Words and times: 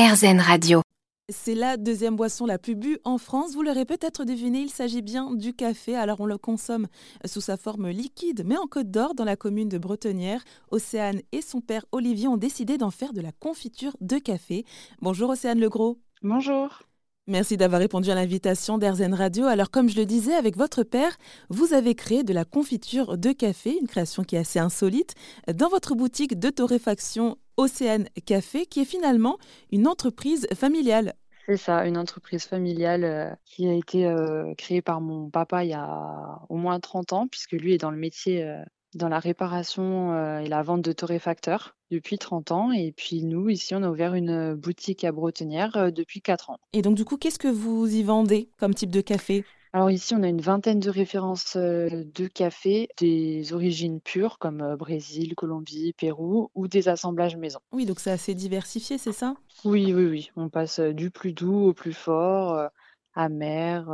RZN 0.00 0.40
Radio. 0.40 0.80
C'est 1.28 1.54
la 1.54 1.76
deuxième 1.76 2.16
boisson 2.16 2.46
la 2.46 2.56
plus 2.56 2.74
bue 2.74 2.98
en 3.04 3.18
France. 3.18 3.52
Vous 3.52 3.62
l'aurez 3.62 3.84
peut-être 3.84 4.24
deviné, 4.24 4.60
il 4.60 4.70
s'agit 4.70 5.02
bien 5.02 5.34
du 5.34 5.52
café. 5.52 5.94
Alors 5.94 6.22
on 6.22 6.26
le 6.26 6.38
consomme 6.38 6.86
sous 7.26 7.42
sa 7.42 7.58
forme 7.58 7.90
liquide, 7.90 8.44
mais 8.46 8.56
en 8.56 8.66
Côte 8.66 8.90
d'Or, 8.90 9.14
dans 9.14 9.26
la 9.26 9.36
commune 9.36 9.68
de 9.68 9.76
Bretonnière, 9.76 10.42
Océane 10.70 11.20
et 11.32 11.42
son 11.42 11.60
père 11.60 11.84
Olivier 11.92 12.28
ont 12.28 12.38
décidé 12.38 12.78
d'en 12.78 12.90
faire 12.90 13.12
de 13.12 13.20
la 13.20 13.30
confiture 13.30 13.94
de 14.00 14.16
café. 14.16 14.64
Bonjour 15.02 15.28
Océane 15.28 15.60
Legros. 15.60 15.98
Bonjour. 16.22 16.82
Merci 17.26 17.56
d'avoir 17.56 17.80
répondu 17.80 18.10
à 18.10 18.14
l'invitation 18.14 18.78
d'Airzen 18.78 19.14
Radio. 19.14 19.46
Alors, 19.46 19.70
comme 19.70 19.88
je 19.88 19.96
le 19.96 20.06
disais, 20.06 20.34
avec 20.34 20.56
votre 20.56 20.82
père, 20.82 21.16
vous 21.48 21.74
avez 21.74 21.94
créé 21.94 22.24
de 22.24 22.32
la 22.32 22.44
confiture 22.44 23.18
de 23.18 23.30
café, 23.32 23.76
une 23.78 23.86
création 23.86 24.24
qui 24.24 24.36
est 24.36 24.40
assez 24.40 24.58
insolite, 24.58 25.14
dans 25.52 25.68
votre 25.68 25.94
boutique 25.94 26.38
de 26.38 26.48
torréfaction 26.50 27.36
Océane 27.56 28.08
Café, 28.24 28.66
qui 28.66 28.80
est 28.80 28.84
finalement 28.86 29.38
une 29.70 29.86
entreprise 29.86 30.48
familiale. 30.54 31.14
C'est 31.46 31.56
ça, 31.56 31.86
une 31.86 31.98
entreprise 31.98 32.44
familiale 32.44 33.04
euh, 33.04 33.30
qui 33.44 33.68
a 33.68 33.74
été 33.74 34.06
euh, 34.06 34.54
créée 34.54 34.82
par 34.82 35.00
mon 35.00 35.30
papa 35.30 35.64
il 35.64 35.70
y 35.70 35.74
a 35.74 36.40
au 36.48 36.56
moins 36.56 36.80
30 36.80 37.12
ans, 37.12 37.26
puisque 37.28 37.52
lui 37.52 37.74
est 37.74 37.78
dans 37.78 37.90
le 37.90 37.96
métier 37.96 38.44
euh, 38.44 38.62
dans 38.94 39.08
la 39.08 39.18
réparation 39.18 40.38
et 40.40 40.48
la 40.48 40.62
vente 40.62 40.82
de 40.82 40.92
torréfacteurs 40.92 41.76
depuis 41.90 42.18
30 42.18 42.50
ans. 42.52 42.72
Et 42.72 42.92
puis 42.92 43.24
nous, 43.24 43.48
ici, 43.48 43.74
on 43.74 43.82
a 43.82 43.90
ouvert 43.90 44.14
une 44.14 44.54
boutique 44.54 45.04
à 45.04 45.12
Bretonnière 45.12 45.92
depuis 45.92 46.20
4 46.20 46.50
ans. 46.50 46.58
Et 46.72 46.82
donc, 46.82 46.96
du 46.96 47.04
coup, 47.04 47.16
qu'est-ce 47.16 47.38
que 47.38 47.48
vous 47.48 47.86
y 47.86 48.02
vendez 48.02 48.50
comme 48.58 48.74
type 48.74 48.90
de 48.90 49.00
café? 49.00 49.44
Alors 49.72 49.92
ici, 49.92 50.16
on 50.16 50.24
a 50.24 50.28
une 50.28 50.40
vingtaine 50.40 50.80
de 50.80 50.90
références 50.90 51.56
de 51.56 52.26
café, 52.26 52.88
des 52.98 53.52
origines 53.52 54.00
pures 54.00 54.38
comme 54.40 54.74
Brésil, 54.74 55.36
Colombie, 55.36 55.92
Pérou 55.92 56.50
ou 56.56 56.66
des 56.66 56.88
assemblages 56.88 57.36
maison. 57.36 57.60
Oui, 57.70 57.86
donc 57.86 58.00
c'est 58.00 58.10
assez 58.10 58.34
diversifié, 58.34 58.98
c'est 58.98 59.12
ça? 59.12 59.36
Oui, 59.64 59.94
oui, 59.94 60.06
oui. 60.06 60.30
On 60.34 60.48
passe 60.48 60.80
du 60.80 61.12
plus 61.12 61.32
doux 61.32 61.68
au 61.68 61.72
plus 61.72 61.92
fort, 61.92 62.68
amer, 63.14 63.88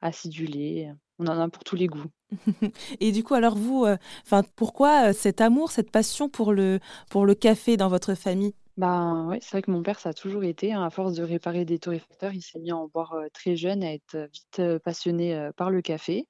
acidulé. 0.00 0.90
On 1.18 1.26
en 1.26 1.38
a 1.38 1.48
pour 1.48 1.64
tous 1.64 1.76
les 1.76 1.86
goûts. 1.86 2.10
Et 3.00 3.12
du 3.12 3.22
coup, 3.22 3.34
alors 3.34 3.56
vous, 3.56 3.86
enfin, 4.24 4.42
pourquoi 4.56 5.12
cet 5.12 5.40
amour, 5.40 5.70
cette 5.70 5.90
passion 5.90 6.28
pour 6.28 6.52
le, 6.52 6.80
pour 7.10 7.26
le 7.26 7.34
café 7.34 7.76
dans 7.76 7.88
votre 7.88 8.14
famille? 8.14 8.54
Ben 8.78 9.26
ouais, 9.28 9.38
c'est 9.42 9.50
vrai 9.50 9.62
que 9.62 9.70
mon 9.70 9.82
père, 9.82 10.00
ça 10.00 10.10
a 10.10 10.14
toujours 10.14 10.44
été, 10.44 10.72
hein, 10.72 10.82
à 10.82 10.90
force 10.90 11.12
de 11.12 11.22
réparer 11.22 11.66
des 11.66 11.78
torréfacteurs, 11.78 12.32
il 12.32 12.40
s'est 12.40 12.58
mis 12.58 12.70
à 12.70 12.76
en 12.76 12.88
boire 12.88 13.14
très 13.34 13.54
jeune, 13.54 13.84
à 13.84 13.92
être 13.92 14.16
vite 14.32 14.78
passionné 14.78 15.50
par 15.56 15.70
le 15.70 15.82
café. 15.82 16.26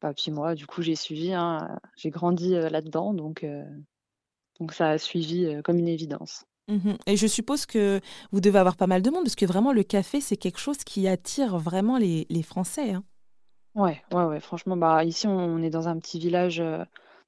Bah, 0.00 0.12
puis 0.14 0.30
moi, 0.30 0.54
du 0.54 0.66
coup, 0.66 0.80
j'ai 0.80 0.96
suivi, 0.96 1.32
hein, 1.34 1.78
j'ai 1.96 2.10
grandi 2.10 2.50
là-dedans, 2.50 3.12
donc, 3.12 3.44
donc 4.58 4.72
ça 4.72 4.90
a 4.90 4.98
suivi 4.98 5.60
comme 5.62 5.78
une 5.78 5.88
évidence. 5.88 6.46
Mmh 6.68 6.92
Et 7.06 7.16
je 7.18 7.26
suppose 7.26 7.66
que 7.66 8.00
vous 8.32 8.40
devez 8.40 8.58
avoir 8.58 8.76
pas 8.76 8.86
mal 8.86 9.02
de 9.02 9.10
monde, 9.10 9.24
parce 9.24 9.36
que 9.36 9.46
vraiment, 9.46 9.72
le 9.72 9.82
café, 9.82 10.20
c'est 10.20 10.36
quelque 10.36 10.58
chose 10.58 10.78
qui 10.78 11.06
attire 11.06 11.58
vraiment 11.58 11.98
les, 11.98 12.26
les 12.30 12.42
Français. 12.42 12.92
Hein. 12.92 13.04
Ouais, 13.74 14.00
ouais, 14.12 14.24
ouais, 14.24 14.40
franchement, 14.40 14.76
bah, 14.76 15.02
ici, 15.04 15.26
on 15.26 15.58
est 15.62 15.70
dans 15.70 15.88
un 15.88 15.98
petit 15.98 16.18
village 16.20 16.62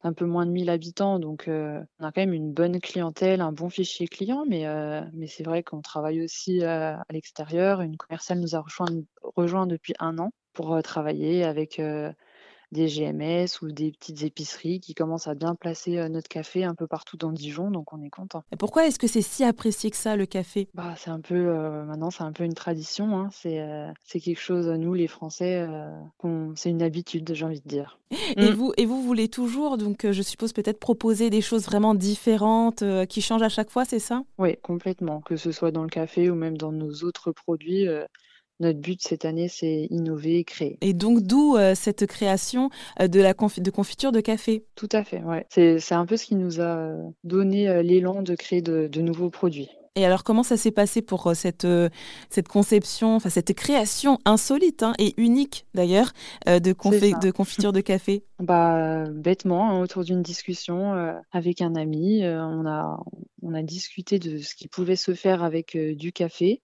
un 0.02 0.12
peu 0.12 0.24
moins 0.26 0.46
de 0.46 0.52
1000 0.52 0.70
habitants, 0.70 1.18
donc 1.18 1.44
on 1.48 2.04
a 2.04 2.12
quand 2.12 2.20
même 2.20 2.32
une 2.32 2.52
bonne 2.52 2.80
clientèle, 2.80 3.40
un 3.40 3.50
bon 3.52 3.68
fichier 3.68 4.06
client, 4.06 4.44
mais, 4.48 4.64
mais 5.12 5.26
c'est 5.26 5.42
vrai 5.42 5.62
qu'on 5.64 5.80
travaille 5.82 6.22
aussi 6.22 6.62
à 6.62 7.02
l'extérieur. 7.10 7.80
Une 7.80 7.96
commerciale 7.96 8.38
nous 8.40 8.54
a 8.54 8.60
rejoint 9.34 9.66
depuis 9.66 9.94
un 9.98 10.18
an 10.18 10.30
pour 10.52 10.80
travailler 10.84 11.42
avec 11.44 11.80
des 12.72 12.86
GMS 12.86 13.62
ou 13.62 13.70
des 13.70 13.92
petites 13.92 14.22
épiceries 14.22 14.80
qui 14.80 14.94
commencent 14.94 15.28
à 15.28 15.34
bien 15.34 15.54
placer 15.54 16.08
notre 16.08 16.28
café 16.28 16.64
un 16.64 16.74
peu 16.74 16.86
partout 16.86 17.16
dans 17.16 17.32
Dijon, 17.32 17.70
donc 17.70 17.92
on 17.92 18.02
est 18.02 18.10
content. 18.10 18.44
Et 18.52 18.56
pourquoi 18.56 18.86
est-ce 18.86 18.98
que 18.98 19.06
c'est 19.06 19.22
si 19.22 19.44
apprécié 19.44 19.90
que 19.90 19.96
ça, 19.96 20.16
le 20.16 20.26
café? 20.26 20.68
Bah, 20.74 20.94
C'est 20.96 21.10
un 21.10 21.20
peu, 21.20 21.34
maintenant, 21.84 22.10
c'est 22.10 22.24
un 22.24 22.32
peu 22.32 22.44
une 22.44 22.54
tradition. 22.54 23.18
Hein. 23.18 23.28
C'est, 23.32 23.64
c'est 24.04 24.20
quelque 24.20 24.40
chose, 24.40 24.68
nous, 24.68 24.94
les 24.94 25.06
Français, 25.06 25.66
c'est 26.54 26.70
une 26.70 26.82
habitude, 26.82 27.32
j'ai 27.34 27.44
envie 27.44 27.60
de 27.60 27.68
dire. 27.68 27.98
Et, 28.36 28.50
mm. 28.50 28.54
vous, 28.54 28.72
et 28.76 28.86
vous 28.86 29.02
voulez 29.02 29.28
toujours, 29.28 29.78
donc 29.78 30.10
je 30.10 30.22
suppose 30.22 30.52
peut-être 30.52 30.80
proposer 30.80 31.30
des 31.30 31.40
choses 31.40 31.64
vraiment 31.64 31.94
différentes, 31.94 32.82
qui 33.08 33.22
changent 33.22 33.42
à 33.42 33.48
chaque 33.48 33.70
fois, 33.70 33.84
c'est 33.84 33.98
ça? 33.98 34.22
Oui, 34.38 34.56
complètement. 34.62 35.20
Que 35.20 35.36
ce 35.36 35.52
soit 35.52 35.70
dans 35.70 35.82
le 35.82 35.88
café 35.88 36.30
ou 36.30 36.34
même 36.34 36.56
dans 36.56 36.72
nos 36.72 36.92
autres 37.04 37.32
produits 37.32 37.86
notre 38.60 38.80
but 38.80 39.00
cette 39.02 39.24
année, 39.24 39.48
c'est 39.48 39.86
innover, 39.90 40.44
créer. 40.44 40.78
Et 40.80 40.94
donc, 40.94 41.20
d'où 41.20 41.56
euh, 41.56 41.74
cette 41.74 42.06
création 42.06 42.70
euh, 43.00 43.08
de 43.08 43.20
la 43.20 43.34
de 43.34 43.70
confiture 43.70 44.12
de 44.12 44.20
café 44.20 44.64
Tout 44.74 44.88
à 44.92 45.04
fait, 45.04 45.22
ouais. 45.22 45.46
C'est 45.50 45.92
un 45.92 46.06
peu 46.06 46.16
ce 46.16 46.24
qui 46.26 46.36
nous 46.36 46.60
a 46.60 46.94
donné 47.24 47.68
euh, 47.68 47.82
l'élan 47.82 48.22
de 48.22 48.34
créer 48.34 48.62
de, 48.62 49.00
nouveaux 49.00 49.30
produits. 49.30 49.68
Et 49.94 50.04
alors, 50.04 50.24
comment 50.24 50.42
ça 50.42 50.56
s'est 50.56 50.72
passé 50.72 51.00
pour 51.00 51.34
cette, 51.34 51.66
cette 52.28 52.48
conception, 52.48 53.14
enfin 53.16 53.30
cette 53.30 53.54
création 53.54 54.18
insolite 54.26 54.82
hein, 54.82 54.92
et 54.98 55.14
unique 55.16 55.64
d'ailleurs 55.74 56.12
de, 56.46 56.58
de 56.58 57.30
confiture 57.30 57.72
de 57.72 57.80
café? 57.80 58.24
Bah 58.38 59.04
bêtement, 59.10 59.70
hein, 59.70 59.80
autour 59.80 60.04
d'une 60.04 60.22
discussion 60.22 60.92
avec 61.32 61.62
un 61.62 61.76
ami, 61.76 62.26
on 62.26 62.66
a 62.66 63.00
on 63.42 63.54
a 63.54 63.62
discuté 63.62 64.18
de 64.18 64.38
ce 64.38 64.54
qui 64.54 64.68
pouvait 64.68 64.96
se 64.96 65.14
faire 65.14 65.42
avec 65.42 65.78
du 65.78 66.12
café. 66.12 66.60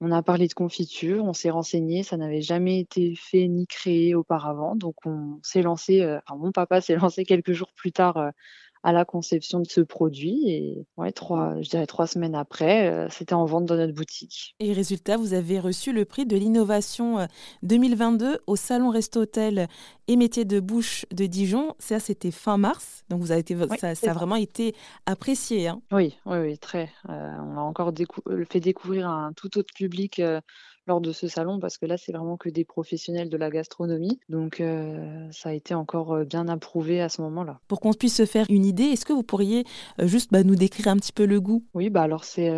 On 0.00 0.12
a 0.12 0.22
parlé 0.22 0.46
de 0.46 0.54
confiture, 0.54 1.24
on 1.24 1.32
s'est 1.32 1.50
renseigné, 1.50 2.04
ça 2.04 2.16
n'avait 2.16 2.40
jamais 2.40 2.78
été 2.78 3.16
fait 3.16 3.48
ni 3.48 3.66
créé 3.66 4.14
auparavant. 4.14 4.76
Donc 4.76 4.94
on 5.06 5.40
s'est 5.42 5.62
lancé, 5.62 6.02
euh, 6.02 6.18
enfin 6.26 6.36
mon 6.38 6.52
papa 6.52 6.80
s'est 6.80 6.94
lancé 7.10 7.24
quelques 7.24 7.52
jours 7.52 7.72
plus 7.74 7.90
tard 7.92 8.16
euh, 8.16 8.30
à 8.82 8.92
la 8.92 9.04
conception 9.04 9.60
de 9.60 9.66
ce 9.68 9.80
produit. 9.80 10.50
Et 10.50 10.86
ouais, 10.96 11.12
trois, 11.12 11.60
je 11.60 11.68
dirais 11.68 11.86
trois 11.86 12.06
semaines 12.06 12.34
après, 12.34 12.88
euh, 12.88 13.08
c'était 13.10 13.34
en 13.34 13.44
vente 13.44 13.64
dans 13.66 13.76
notre 13.76 13.94
boutique. 13.94 14.54
Et 14.60 14.72
résultat, 14.72 15.16
vous 15.16 15.34
avez 15.34 15.60
reçu 15.60 15.92
le 15.92 16.04
prix 16.04 16.26
de 16.26 16.36
l'innovation 16.36 17.26
2022 17.62 18.26
euh, 18.26 18.38
au 18.46 18.56
Salon 18.56 18.90
Resto 18.90 19.20
Hôtel 19.20 19.68
et 20.06 20.16
Métiers 20.16 20.44
de 20.44 20.60
Bouche 20.60 21.06
de 21.12 21.26
Dijon. 21.26 21.74
Ça, 21.78 22.00
c'était 22.00 22.30
fin 22.30 22.56
mars. 22.56 23.04
Donc, 23.08 23.20
vous 23.20 23.30
avez 23.30 23.40
été, 23.40 23.56
ça, 23.78 24.10
a 24.10 24.12
vraiment 24.12 24.36
été 24.36 24.74
apprécié. 25.06 25.68
Hein. 25.68 25.80
Oui, 25.92 26.16
oui, 26.26 26.38
oui, 26.38 26.58
très. 26.58 26.90
Euh, 27.08 27.36
on 27.42 27.56
a 27.56 27.60
encore 27.60 27.92
fait 28.50 28.60
découvrir 28.60 29.08
à 29.08 29.26
un 29.26 29.32
tout 29.32 29.58
autre 29.58 29.72
public 29.74 30.20
lors 30.88 31.00
de 31.00 31.12
ce 31.12 31.28
salon 31.28 31.60
parce 31.60 31.78
que 31.78 31.86
là, 31.86 31.96
c'est 31.96 32.12
vraiment 32.12 32.36
que 32.36 32.48
des 32.48 32.64
professionnels 32.64 33.28
de 33.28 33.36
la 33.36 33.50
gastronomie. 33.50 34.18
Donc, 34.28 34.60
euh, 34.60 35.28
ça 35.30 35.50
a 35.50 35.52
été 35.52 35.74
encore 35.74 36.14
euh, 36.14 36.24
bien 36.24 36.48
approuvé 36.48 37.00
à 37.00 37.08
ce 37.08 37.22
moment-là. 37.22 37.60
Pour 37.68 37.80
qu'on 37.80 37.92
puisse 37.92 38.16
se 38.16 38.26
faire 38.26 38.46
une 38.48 38.64
idée, 38.64 38.84
est-ce 38.84 39.04
que 39.04 39.12
vous 39.12 39.22
pourriez 39.22 39.64
euh, 40.00 40.06
juste 40.06 40.32
bah, 40.32 40.42
nous 40.42 40.56
décrire 40.56 40.88
un 40.88 40.96
petit 40.96 41.12
peu 41.12 41.26
le 41.26 41.40
goût? 41.40 41.64
Oui, 41.74 41.90
bah 41.90 42.02
alors 42.02 42.24
c'est 42.24 42.48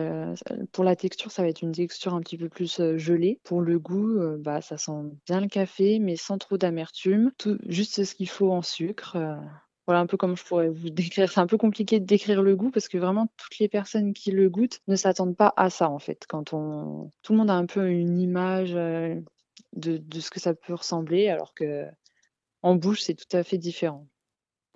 pour 0.72 0.84
la 0.84 0.94
texture, 0.94 1.30
ça 1.30 1.42
va 1.42 1.48
être 1.48 1.62
une 1.62 1.72
texture 1.72 2.14
un 2.14 2.20
petit 2.20 2.38
peu 2.38 2.48
plus 2.48 2.80
gelée. 2.96 3.40
Pour 3.42 3.60
le 3.60 3.78
goût, 3.78 4.18
bah 4.38 4.60
ça 4.60 4.78
sent 4.78 4.92
bien 5.26 5.40
le 5.40 5.48
café, 5.48 5.98
mais 5.98 6.16
sans 6.16 6.38
trop 6.38 6.56
d'amertume. 6.56 7.32
Tout 7.36 7.58
juste 7.66 8.04
ce 8.04 8.14
qu'il 8.14 8.28
faut 8.28 8.52
en 8.52 8.62
sucre. 8.62 9.16
Voilà 9.86 10.00
un 10.00 10.06
peu 10.06 10.16
comme 10.16 10.36
je 10.36 10.44
pourrais 10.44 10.68
vous 10.68 10.90
décrire. 10.90 11.30
C'est 11.30 11.40
un 11.40 11.46
peu 11.46 11.58
compliqué 11.58 12.00
de 12.00 12.06
décrire 12.06 12.42
le 12.42 12.56
goût 12.56 12.70
parce 12.70 12.88
que 12.88 12.98
vraiment 12.98 13.28
toutes 13.36 13.58
les 13.58 13.68
personnes 13.68 14.12
qui 14.12 14.30
le 14.30 14.48
goûtent 14.50 14.80
ne 14.88 14.96
s'attendent 14.96 15.36
pas 15.36 15.52
à 15.56 15.70
ça 15.70 15.90
en 15.90 15.98
fait. 15.98 16.26
Quand 16.28 16.52
on, 16.52 17.10
tout 17.22 17.32
le 17.32 17.38
monde 17.38 17.50
a 17.50 17.54
un 17.54 17.66
peu 17.66 17.88
une 17.90 18.18
image 18.18 18.74
euh, 18.74 19.20
de, 19.74 19.98
de 19.98 20.20
ce 20.20 20.30
que 20.30 20.40
ça 20.40 20.54
peut 20.54 20.74
ressembler, 20.74 21.28
alors 21.28 21.54
que 21.54 21.86
en 22.62 22.76
bouche 22.76 23.00
c'est 23.02 23.14
tout 23.14 23.36
à 23.36 23.42
fait 23.44 23.58
différent. 23.58 24.06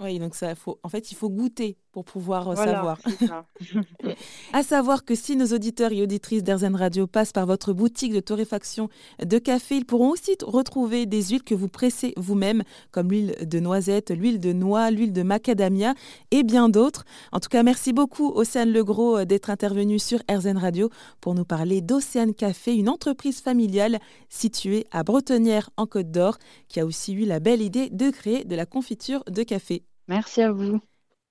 Oui, 0.01 0.19
donc 0.19 0.35
ça, 0.35 0.57
faut, 0.57 0.81
en 0.83 0.89
fait, 0.89 1.13
il 1.13 1.15
faut 1.15 1.31
goûter 1.31 1.79
pour 1.93 2.05
pouvoir 2.05 2.49
euh, 2.49 2.57
savoir. 2.57 2.99
à 4.53 4.65
savoir 4.65 5.05
que 5.05 5.15
si 5.15 5.37
nos 5.37 5.47
auditeurs 5.47 5.93
et 5.93 6.03
auditrices 6.03 6.43
d'Airzen 6.43 6.75
Radio 6.75 7.07
passent 7.07 7.33
par 7.33 7.47
votre 7.47 7.73
boutique 7.73 8.13
de 8.13 8.19
torréfaction 8.19 8.89
de 9.25 9.39
café, 9.39 9.77
ils 9.77 9.85
pourront 9.85 10.11
aussi 10.11 10.37
retrouver 10.43 11.07
des 11.07 11.23
huiles 11.23 11.45
que 11.45 11.55
vous 11.55 11.69
pressez 11.69 12.13
vous-même, 12.17 12.65
comme 12.91 13.13
l'huile 13.13 13.37
de 13.41 13.61
noisette, 13.61 14.11
l'huile 14.11 14.41
de 14.41 14.53
noix, 14.53 14.91
l'huile 14.91 15.13
de 15.13 15.23
macadamia 15.23 15.95
et 16.33 16.43
bien 16.43 16.69
d'autres. 16.69 17.05
En 17.31 17.39
tout 17.39 17.49
cas, 17.49 17.63
merci 17.63 17.93
beaucoup 17.93 18.33
Océane 18.35 18.73
Legros 18.73 19.19
euh, 19.19 19.25
d'être 19.25 19.49
intervenue 19.49 20.01
sur 20.01 20.19
Airzen 20.27 20.59
Radio 20.59 20.91
pour 21.21 21.37
nous 21.37 21.45
parler 21.45 21.83
d'Océane 21.83 22.35
Café, 22.35 22.75
une 22.75 22.89
entreprise 22.89 23.41
familiale 23.41 24.01
située 24.29 24.87
à 24.91 25.05
Bretonnière 25.05 25.71
en 25.77 25.87
Côte 25.87 26.11
d'Or, 26.11 26.39
qui 26.67 26.81
a 26.81 26.85
aussi 26.85 27.13
eu 27.13 27.25
la 27.25 27.39
belle 27.39 27.63
idée 27.63 27.91
de 27.91 28.11
créer 28.11 28.45
de 28.45 28.57
la 28.57 28.67
confiture 28.67 29.23
de 29.31 29.45
café. 29.45 29.84
Merci 30.09 30.41
à 30.43 30.51
vous. 30.53 30.81